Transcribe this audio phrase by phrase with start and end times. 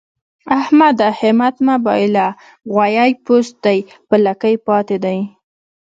[0.59, 1.09] احمده!
[1.21, 2.27] همت مه بايله؛
[2.73, 3.77] غويی پوست دی
[4.07, 5.19] په لکۍ پاته دی.